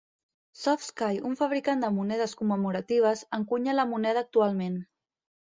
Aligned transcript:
SoftSky, 0.59 1.19
un 1.29 1.35
fabricant 1.41 1.83
de 1.85 1.91
monedes 1.97 2.33
commemoratives, 2.41 3.23
encunya 3.41 3.77
la 3.81 3.87
moneda 3.93 4.27
actualment. 4.27 4.83